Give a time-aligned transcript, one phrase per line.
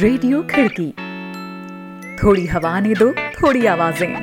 [0.00, 0.84] Radio खिड़की।
[2.16, 4.14] थोड़ी हवा ने दो, थोड़ी आवाज़ें।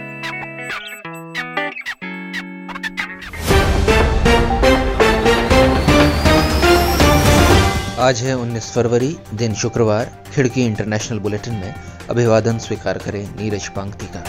[7.99, 11.73] आज है 19 फरवरी, दिन शुक्रवार। खिड़की इंटरनेशनल बुलेटिन में
[12.09, 14.21] अभिवादन स्वीकार करें नीरज पांगती का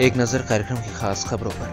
[0.00, 1.68] एक नज़र कार्यक्रम की खास खबरों पर।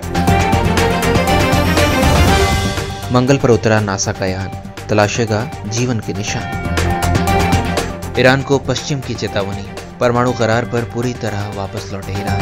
[3.13, 4.51] मंगल पर उतरा नासा का यान,
[4.89, 6.70] तलाशेगा जीवन के निशान।
[8.19, 9.63] ईरान को पश्चिम की चेतावनी,
[9.99, 12.41] परमाणु करार पर पूरी तरह वापस लौटे ईरान।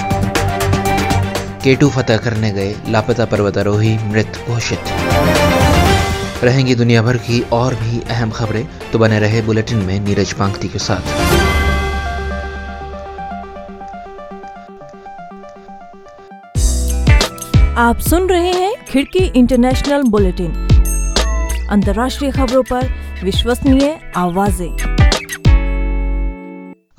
[1.64, 4.92] केटू फतह करने गए लापता पर्वतारोही मृत घोषित।
[6.44, 10.68] रहेंगी दुनिया भर की और भी अहम खबरें तो बने रहे बुलेटिन में नीरज पांगती
[10.68, 11.04] के साथ।
[17.78, 20.52] आप सुन रहे हैं खिड़की इंटरनेशनल बुलेटिन।
[21.72, 22.90] अंतर्राष्ट्रीय खबरों पर
[23.24, 24.89] विश्वसनीय आवाज़ें।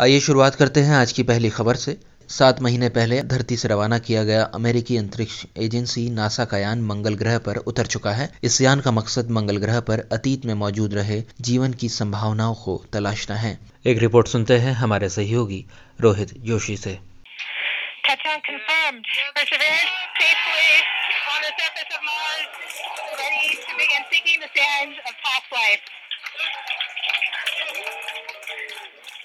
[0.01, 1.97] आइए शुरुआत करते हैं आज की पहली खबर से।
[2.29, 7.15] सात महीने पहले धरती से रवाना किया गया अमेरिकी अंतरिक्ष एजेंसी नासा का यान मंगल
[7.15, 10.95] ग्रह पर उतर चुका है। इस यान का मकसद मंगल ग्रह पर अतीत में मौजूद
[10.95, 15.65] रहे जीवन की संभावनाओं को तलाशना है। एक रिपोर्ट सुनते हैं हमारे सहयोगी
[16.01, 16.99] रोहित जोशी से।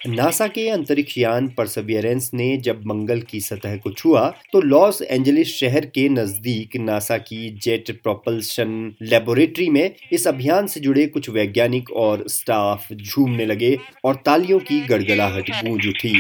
[0.08, 5.54] नासा के अंतरिक्ष यान परसवियरेंस ने जब मंगल की सतह को छुआ तो लॉस एंजलिस
[5.56, 11.92] शहर के नज़दीक नासा की जेट प्रोपल्शन लेबोरेटरी में इस अभियान से जुड़े कुछ वैज्ञानिक
[11.92, 16.20] और स्टाफ झूमने लगे और तालियों की गड़गड़ाहट गूंज उठी।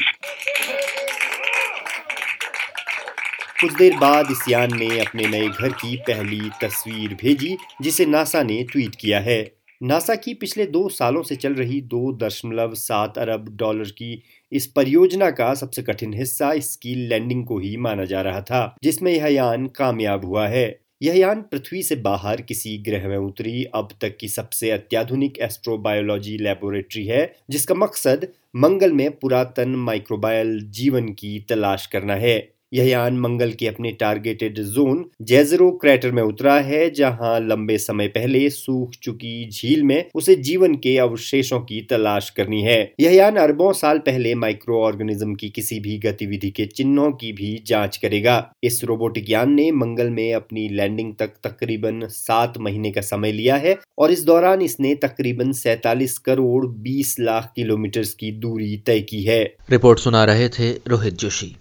[3.61, 8.44] कुछ देर बाद इस यान ने अपने नए घर की पहली तस्वीर भेजी, जिसे नासा
[8.44, 9.44] ने ट्वीट किया है।
[9.86, 14.67] नासा की पिछले दो सालों से चल रही दो दशमलव सात अरब डॉलर की इस
[14.67, 19.28] परियोजना का सबसे कठिन हिस्सा इसकी लैंडिंग को ही माना जा रहा था, जिसमें यह
[19.28, 24.18] यान कामयाब हुआ है। यह यान पृथ्वी से बाहर किसी ग्रह में उतरी, अब तक
[24.18, 31.85] की सबसे अत्याधुनिक एस्ट्रोबायोलॉजी लेबोरेटरी है, जिसका मकसद मंगल में पुरातन माइक्रोबायल जीवन की तलाश
[31.85, 37.40] करना है। यह यान मंगल के अपने टारगेटेड जोन जेजरो क्रैटर में उतरा है, जहाँ
[37.40, 42.80] लंबे समय पहले सूख चुकी झील में उसे जीवन के अवशेषों की तलाश करनी है।
[43.00, 47.63] यह यान अरबों साल पहले माइक्रो ऑर्गेनिज्म की किसी भी गतिविधि के चिन्हों की भी
[47.68, 53.02] जाँच करेगा। इस रोबोटिक यान ने मंगल में अपनी लैंडिंग तक तकरीबन सात महीने का
[53.02, 58.78] समय लिया है और इस दौरान इसने तकरीबन सैतालीस करोड़ बीस लाख किलोमीटर की दूरी
[58.78, 61.56] तय की है। रिपोर्ट सुना रहे थे रोहित जोशी।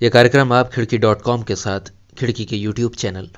[0.00, 3.28] यह कार्यक्रम आप खिड़की डॉट कॉम के साथ खिड़की के यूट्यूब चैनल,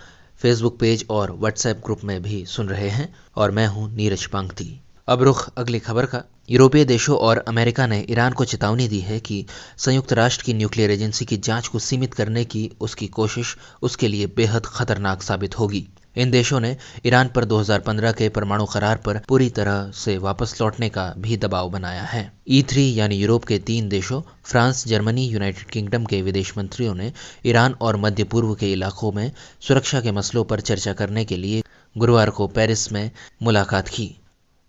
[0.40, 4.68] फेसबुक पेज और व्हाट्सएप ग्रुप में भी सुन रहे हैं और मैं हूँ नीरज पांगती।
[5.08, 9.20] अब रुख अगली खबर का। यूरोपीय देशों और अमेरिका ने ईरान को चेतावनी दी है
[9.20, 9.44] कि
[9.76, 14.26] संयुक्त राष्ट्र की न्यूक्लियर एजेंसी की जाँच को सीमित करने की उसकी कोशिश उसके लिए
[14.26, 19.48] बेहद खतरनाक साबित होगी। इन देशों ने ईरान पर 2015 के परमाणु करार पर पूरी
[19.50, 23.88] तरह से वापस लौटने का भी दबाव बनाया है। ई थ्री यानी यूरोप के तीन
[23.88, 27.12] देशों, फ्रांस, जर्मनी, यूनाइटेड किंगडम के विदेश मंत्रियों ने
[27.46, 31.62] ईरान और मध्य पूर्व के इलाकों में सुरक्षा के मसलों पर चर्चा करने के लिए
[31.96, 33.10] गुरुवार को पेरिस में
[33.42, 34.14] मुलाकात की।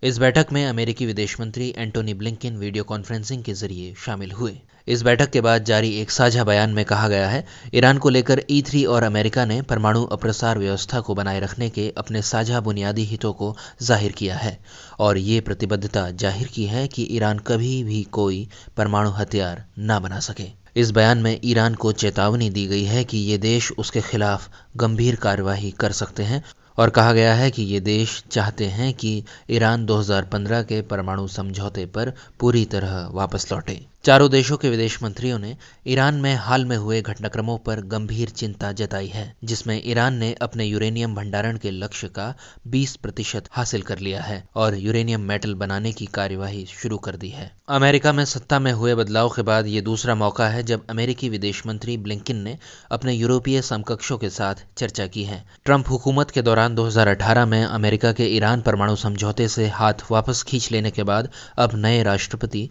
[0.02, 4.52] इस बैठक में अमेरिकी विदेश मंत्री एंटोनी ब्लिंकिन वीडियो कॉन्फ्रेंसिंग के ज़रिए शामिल हुए।
[4.88, 7.44] इस बैठक के बाद जारी एक साझा बयान में कहा गया है,
[7.74, 11.88] ईरान को लेकर ई थ्री और अमेरिका ने परमाणु अप्रसार व्यवस्था को बनाए रखने के
[11.98, 14.58] अपने साझा बुनियादी हितों को ज़ाहिर किया है
[14.98, 20.20] और ये प्रतिबद्धता ज़ाहिर की है कि ईरान कभी भी कोई परमाणु हथियार न बना
[20.20, 24.48] सके। इस बयान में ईरान को चेतावनी दी गई है कि ये देश उसके खिलाफ
[24.76, 26.42] गंभीर कार्यवाही कर सकते हैं
[26.78, 31.86] और कहा गया है कि ये देश चाहते हैं कि ईरान 2015 के परमाणु समझौते
[31.86, 36.76] पर पूरी तरह वापस लौटे। चारों देशों के विदेश मंत्रियों ने ईरान में हाल में
[36.76, 42.08] हुए घटनाक्रमों पर गंभीर चिंता जताई है, जिसमें ईरान ने अपने यूरेनियम भंडारण के लक्ष्य
[42.08, 42.34] का
[42.66, 47.28] 20 प्रतिशत हासिल कर लिया है और यूरेनियम मेटल बनाने की कार्यवाही शुरू कर दी
[47.28, 51.28] है। अमेरिका में सत्ता में हुए बदलाव के बाद ये दूसरा मौका है जब अमेरिकी
[51.28, 52.56] विदेश मंत्री ब्लिंकिन ने
[52.90, 58.12] अपने यूरोपीय समकक्षों के साथ चर्चा की है। ट्रंप हुकूमत के दौरान 2018 में अमेरिका
[58.12, 62.68] के ईरान परमाणु समझौते से हाथ वापस खींच लेने के बाद अब नए राष्ट्रपति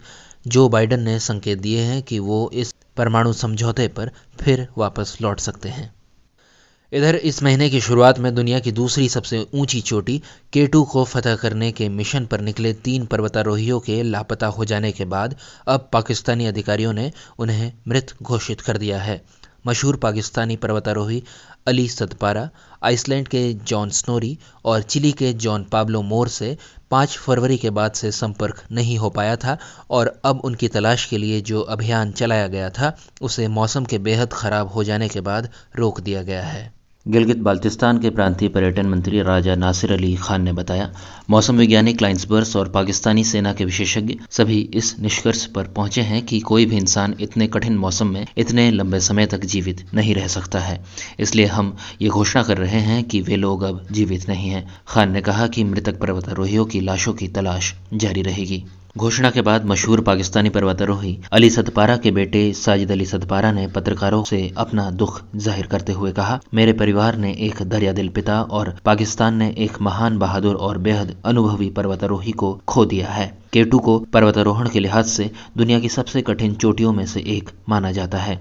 [0.48, 4.10] जो बाइडन ने संकेत दिए हैं कि वो इस परमाणु समझौते पर
[4.40, 5.94] फिर वापस लौट सकते हैं।
[6.92, 10.22] इधर, इस महीने की शुरुआत में दुनिया की दूसरी सबसे ऊँची चोटी
[10.52, 15.04] केटू को फतह करने के मिशन पर निकले तीन पर्वतारोहियों के लापता हो जाने के
[15.04, 15.36] बाद
[15.66, 19.22] अब पाकिस्तानी अधिकारियों ने उन्हें मृत घोषित कर दिया है।
[19.66, 21.22] मशहूर पाकिस्तानी पर्वतारोही
[21.66, 22.48] अली सतपारा,
[22.82, 26.56] आइसलैंड के जॉन स्नोरी और चिली के जॉन पाब्लो मोर से
[26.90, 29.58] पाँच फरवरी के बाद से संपर्क नहीं हो पाया था
[29.90, 34.32] और अब उनकी तलाश के लिए जो अभियान चलाया गया था, उसे मौसम के बेहद
[34.32, 36.77] ख़राब हो जाने के बाद रोक दिया गया है।
[37.08, 40.90] गिलगित बाल्तिस्तान के प्रांतीय पर्यटन मंत्री राजा नासिर अली खान ने बताया,
[41.30, 46.40] मौसम वैज्ञानिक लाइन्सबर्स और पाकिस्तानी सेना के विशेषज्ञ सभी इस निष्कर्ष पर पहुँचे हैं कि
[46.40, 50.58] कोई भी इंसान इतने कठिन मौसम में इतने लंबे समय तक जीवित नहीं रह सकता
[50.58, 50.84] है।
[51.20, 55.12] इसलिए हम ये घोषणा कर रहे हैं कि वे लोग अब जीवित नहीं हैं। खान
[55.12, 58.64] ने कहा कि मृतक पर्वतारोहियों की लाशों की तलाश जारी रहेगी।
[58.98, 64.22] घोषणा के बाद मशहूर पाकिस्तानी पर्वतारोही अली सतपारा के बेटे साजिद अली सतपारा ने पत्रकारों
[64.24, 68.74] से अपना दुख ज़ाहिर करते हुए कहा, मेरे परिवार ने एक दरिया दिल पिता और
[68.84, 73.98] पाकिस्तान ने एक महान बहादुर और बेहद अनुभवी पर्वतारोही को खो दिया है। केटू को
[74.12, 78.38] पर्वतारोहण के लिहाज से दुनिया की सबसे कठिन चोटियों में से एक माना जाता है।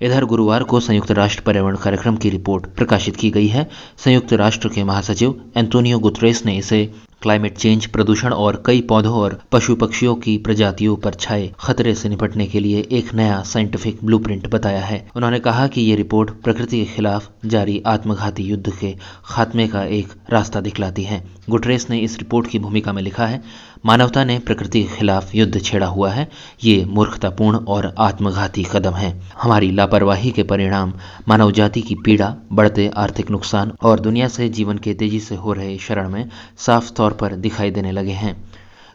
[0.00, 3.68] इधर गुरुवार को संयुक्त राष्ट्र पर्यावरण कार्यक्रम की रिपोर्ट प्रकाशित की गई है।
[3.98, 6.82] संयुक्त राष्ट्र के महासचिव एंटोनियो गुतरेस ने इसे
[7.26, 12.08] क्लाइमेट चेंज प्रदूषण और कई पौधों और पशु पक्षियों की प्रजातियों पर छाए खतरे से
[12.08, 16.78] निपटने के लिए एक नया साइंटिफिक ब्लूप्रिंट बताया है। उन्होंने कहा कि ये रिपोर्ट प्रकृति
[16.78, 18.94] के खिलाफ जारी आत्मघाती युद्ध के
[19.24, 23.42] खात्मे का एक रास्ता दिखलाती है। गुटरेस ने इस रिपोर्ट की भूमिका में लिखा है
[23.86, 26.28] मानवता ने प्रकृति के खिलाफ युद्ध छेड़ा हुआ है।
[26.64, 29.10] ये मूर्खतापूर्ण और आत्मघाती कदम है।
[29.42, 30.92] हमारी लापरवाही के परिणाम
[31.28, 35.52] मानव जाति की पीड़ा, बढ़ते आर्थिक नुकसान और दुनिया से जीवन के तेज़ी से हो
[35.52, 36.28] रहे शरण में
[36.58, 38.36] साफ़ तौर पर दिखाई देने लगे हैं।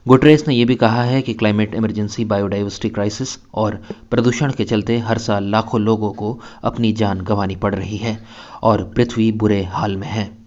[0.07, 4.97] गुटरेस ने यह भी कहा है कि क्लाइमेट इमरजेंसी, बायोडाइवर्सिटी क्राइसिस और प्रदूषण के चलते
[4.97, 8.17] हर साल लाखों लोगों को अपनी जान गंवानी पड़ रही है
[8.63, 10.40] और पृथ्वी बुरे हाल में है।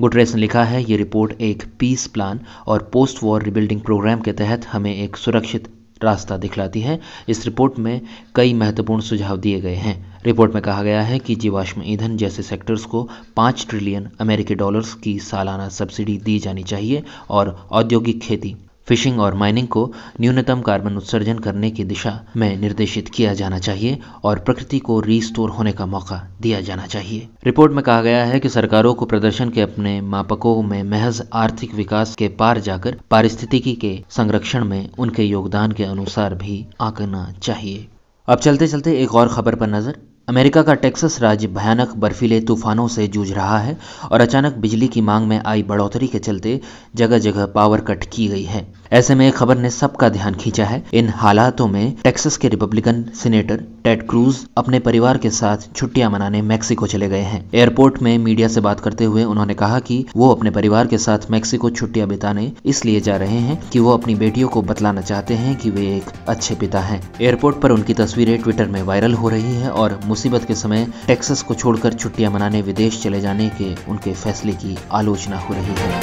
[0.00, 4.32] गुटरेस ने लिखा है, ये रिपोर्ट एक पीस प्लान और पोस्ट वॉर रिबिल्डिंग प्रोग्राम के
[4.32, 5.68] तहत हमें एक सुरक्षित
[6.04, 6.98] रास्ता दिखलाती है।
[7.28, 8.00] इस रिपोर्ट में
[8.34, 12.42] कई महत्वपूर्ण सुझाव दिए गए हैं। रिपोर्ट में कहा गया है कि जीवाश्म ईंधन जैसे
[12.42, 18.56] सेक्टर्स को पाँच ट्रिलियन अमेरिकी डॉलर्स की सालाना सब्सिडी दी जानी चाहिए और औद्योगिक खेती
[18.90, 19.84] फिशिंग और माइनिंग को
[20.20, 25.50] न्यूनतम कार्बन उत्सर्जन करने की दिशा में निर्देशित किया जाना चाहिए और प्रकृति को रीस्टोर
[25.50, 29.50] होने का मौका दिया जाना चाहिए। रिपोर्ट में कहा गया है कि सरकारों को प्रदर्शन
[29.50, 35.24] के अपने मापकों में महज आर्थिक विकास के पार जाकर पारिस्थितिकी के संरक्षण में उनके
[35.24, 37.86] योगदान के अनुसार भी आंकना चाहिए।
[38.28, 39.98] अब चलते चलते एक और खबर पर नज़र
[40.30, 43.76] अमेरिका का टेक्सास राज्य भयानक बर्फीले तूफानों से जूझ रहा है
[44.10, 46.60] और अचानक बिजली की मांग में आई बढ़ोतरी के चलते
[46.96, 50.82] जगह जगह पावर कट की गई है। ऐसे में खबर ने सबका ध्यान खींचा है।
[50.92, 56.42] इन हालातों में टेक्सास के रिपब्लिकन सीनेटर टेड क्रूज अपने परिवार के साथ छुट्टियाँ मनाने
[56.42, 60.30] मैक्सिको चले गए हैं। एयरपोर्ट में मीडिया से बात करते हुए उन्होंने कहा कि वो
[60.34, 64.48] अपने परिवार के साथ मैक्सिको छुट्टियाँ बिताने इसलिए जा रहे हैं कि वो अपनी बेटियों
[64.48, 68.68] को बतलाना चाहते हैं कि वे एक अच्छे पिता हैं। एयरपोर्ट पर उनकी तस्वीरें ट्विटर
[68.68, 73.02] में वायरल हो रही है और मुसीबत के समय टेक्सास को छोड़कर छुट्टियाँ मनाने, विदेश
[73.02, 76.00] चले जाने के उनके फैसले की आलोचना हो रही है।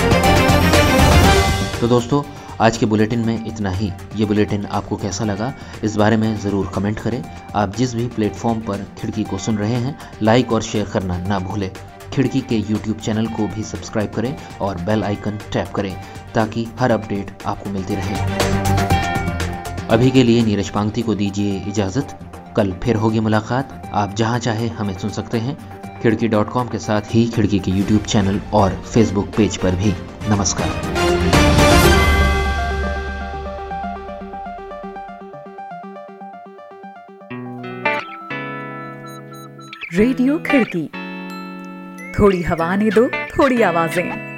[1.81, 2.23] तो दोस्तों,
[2.61, 5.53] आज के बुलेटिन में इतना ही। ये बुलेटिन आपको कैसा लगा,
[5.83, 7.23] इस बारे में ज़रूर कमेंट करें।
[7.55, 11.39] आप जिस भी प्लेटफॉर्म पर खिड़की को सुन रहे हैं, लाइक और शेयर करना ना
[11.39, 11.71] भूलें।
[12.13, 15.95] खिड़की के यूट्यूब चैनल को भी सब्सक्राइब करें और बेल आइकन टैप करें,
[16.35, 18.15] ताकि हर अपडेट आपको मिलती रहे।
[19.87, 22.19] अभी के लिए नीरज पांगती को दीजिए इजाज़त।
[22.57, 25.57] कल फिर होगी मुलाकात। आप जहाँ चाहे हमें सुन सकते हैं।
[26.01, 29.93] खिड़की डॉट कॉम के साथ ही खिड़की के यूट्यूब चैनल और फेसबुक पेज पर भी।
[30.29, 30.69] नमस्कार।
[39.93, 40.87] रेडियो खिड़की।
[42.19, 44.36] थोड़ी हवा ने दो, थोड़ी आवाज़ें।